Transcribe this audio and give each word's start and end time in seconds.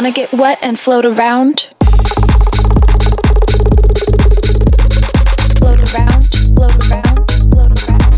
Wanna 0.00 0.12
get 0.12 0.32
wet 0.32 0.58
and 0.62 0.80
float 0.80 1.04
around? 1.04 1.68
Float 5.58 5.76
around, 5.92 6.24
float 6.56 6.74
around, 6.88 7.30
float 7.52 7.68
around? 7.84 8.08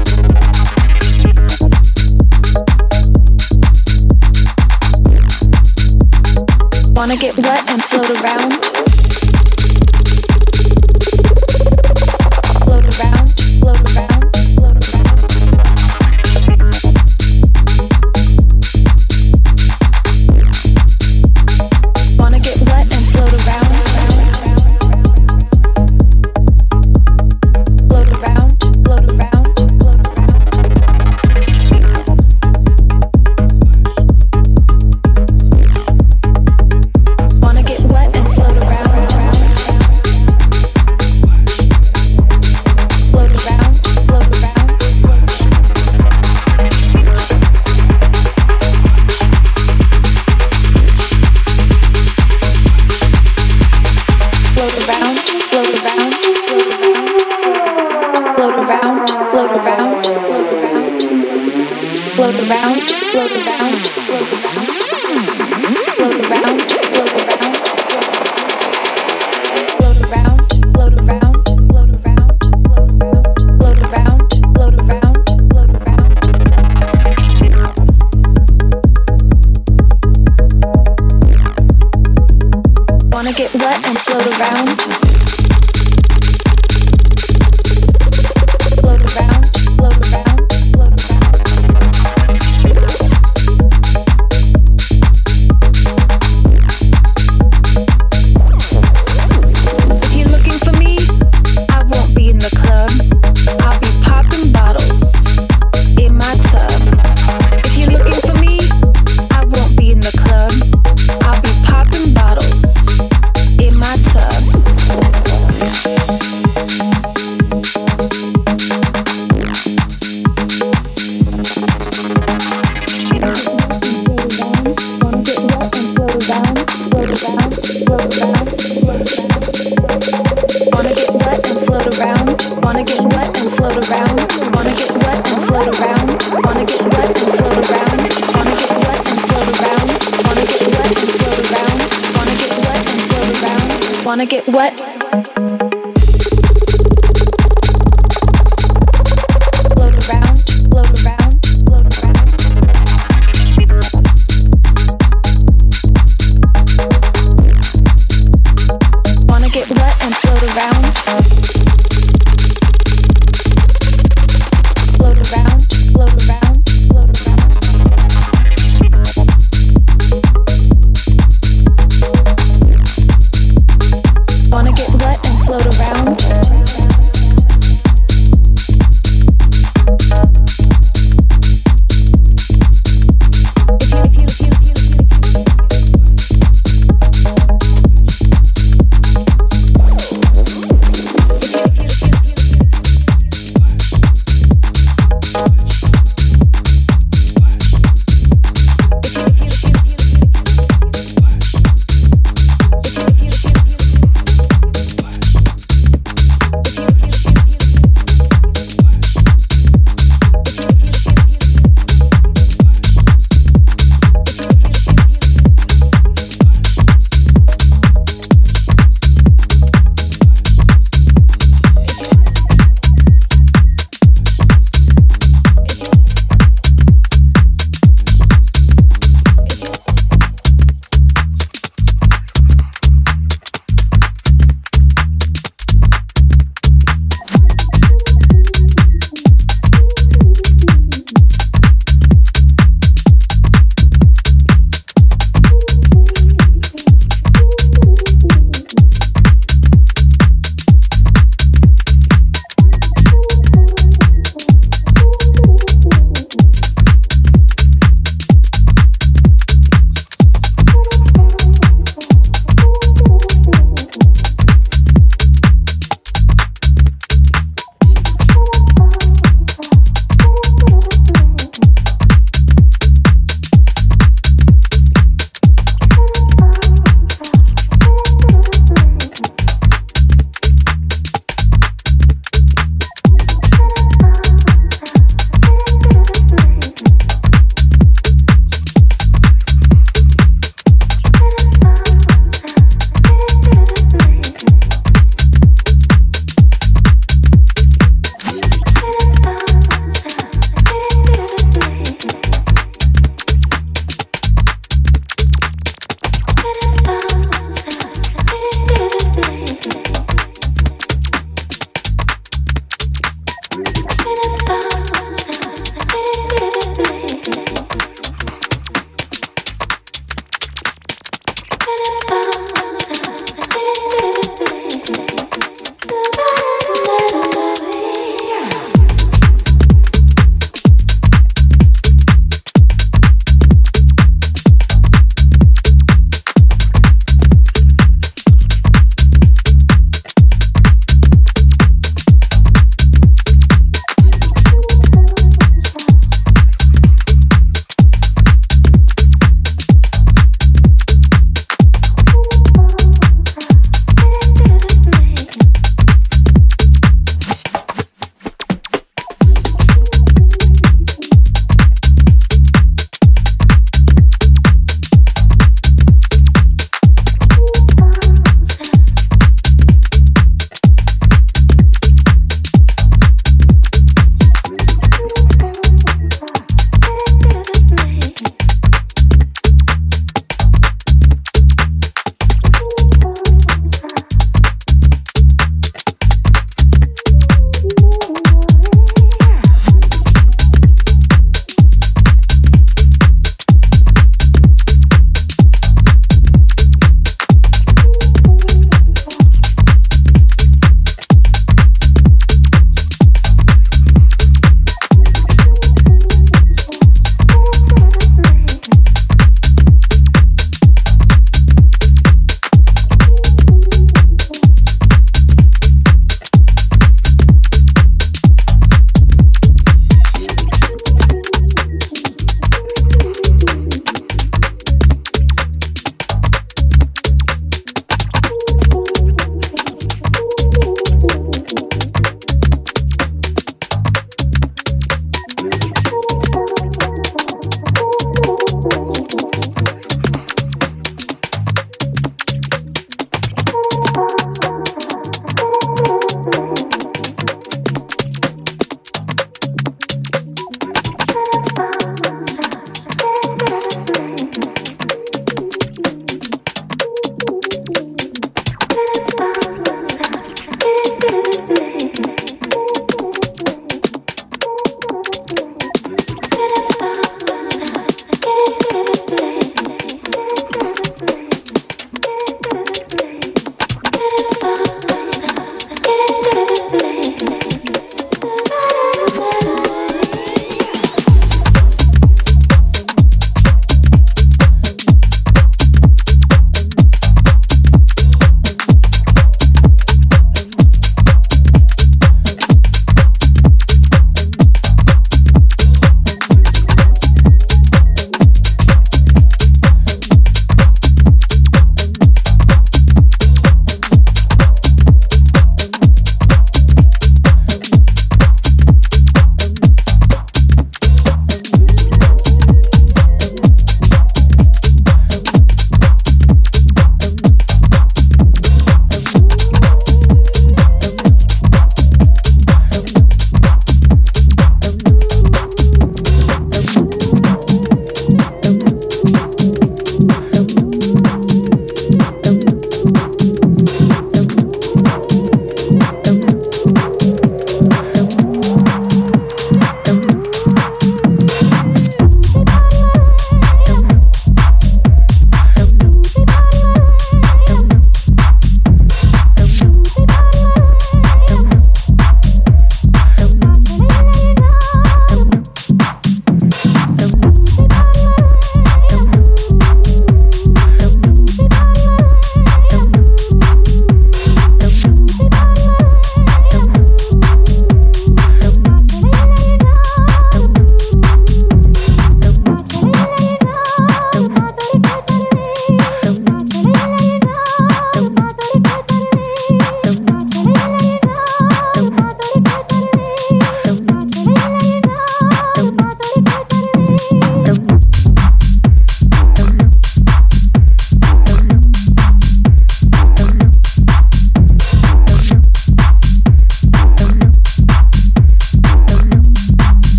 Wanna 6.94 7.17
get 7.17 7.37
wet 7.37 7.69
and 7.69 7.82
float 7.82 8.11
around. 8.23 8.92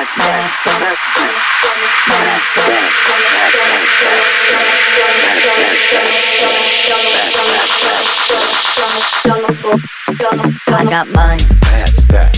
I 0.00 0.04
got 10.88 11.08
money. 11.08 12.37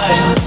time. 0.00 0.39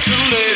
too 0.00 0.12
late. 0.30 0.47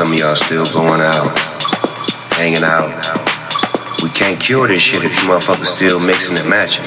Some 0.00 0.14
of 0.14 0.18
y'all 0.18 0.34
still 0.34 0.64
going 0.72 1.02
out, 1.02 1.38
hanging 2.32 2.64
out. 2.64 2.88
We 4.02 4.08
can't 4.08 4.40
cure 4.40 4.66
this 4.66 4.80
shit 4.80 5.04
if 5.04 5.10
you 5.10 5.28
motherfuckers 5.28 5.66
still 5.66 6.00
mixing 6.00 6.38
and 6.38 6.48
matching. 6.48 6.86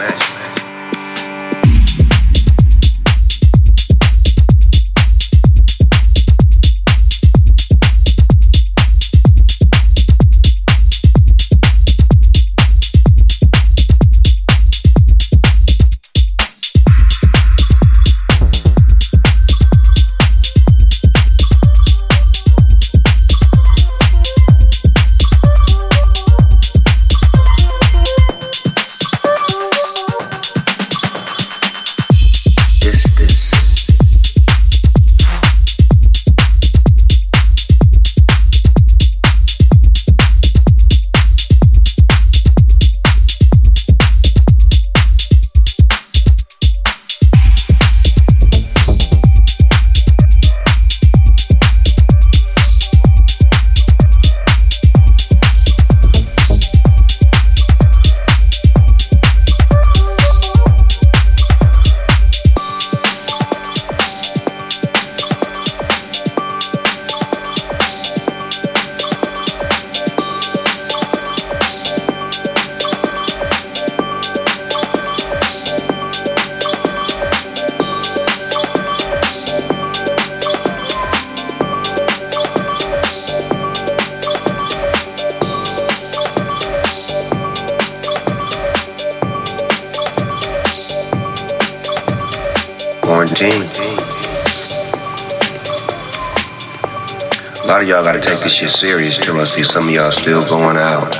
This 98.43 98.53
shit 98.53 98.69
serious 98.69 99.17
too. 99.17 99.39
I 99.39 99.45
see 99.45 99.63
some 99.63 99.87
of 99.87 99.95
y'all 99.95 100.11
still 100.11 100.45
going 100.47 100.75
out, 100.77 101.15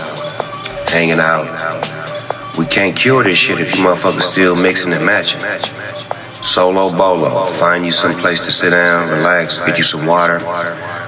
hanging 0.89 1.19
out. 1.19 1.47
We 2.57 2.65
can't 2.65 2.95
cure 2.95 3.23
this 3.23 3.37
shit 3.37 3.59
if 3.59 3.75
you 3.75 3.83
motherfuckers 3.83 4.21
still 4.21 4.55
mixing 4.55 4.93
and 4.93 5.05
matching. 5.05 5.41
Solo 6.43 6.95
bolo. 6.95 7.45
Find 7.45 7.85
you 7.85 7.91
some 7.91 8.15
place 8.19 8.43
to 8.43 8.51
sit 8.51 8.71
down, 8.71 9.09
relax, 9.09 9.59
get 9.59 9.77
you 9.77 9.83
some 9.83 10.05
water, 10.05 10.39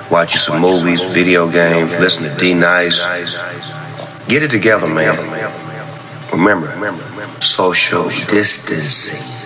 watch 0.09 0.32
you 0.32 0.39
some 0.39 0.61
movies, 0.61 1.03
video 1.13 1.49
games, 1.51 1.91
listen 1.99 2.24
to 2.24 2.36
D 2.38 2.53
Nice. 2.53 2.99
Get 4.28 4.41
it 4.41 4.49
together, 4.49 4.88
man. 4.88 5.18
Remember, 6.32 6.72
social 7.41 8.09
distancing. 8.09 9.45